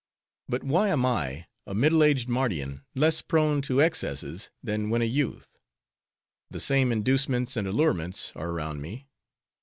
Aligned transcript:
But 0.49 0.63
why 0.63 0.89
am 0.89 1.05
I, 1.05 1.45
a 1.67 1.75
middle 1.75 2.03
aged 2.03 2.27
Mardian, 2.27 2.81
less 2.95 3.21
prone 3.21 3.61
to 3.61 3.81
excesses 3.81 4.49
than 4.63 4.89
when 4.89 5.03
a 5.03 5.05
youth? 5.05 5.59
The 6.49 6.59
same 6.59 6.91
inducements 6.91 7.55
and 7.55 7.67
allurements 7.67 8.31
are 8.35 8.49
around 8.49 8.81
me. 8.81 9.09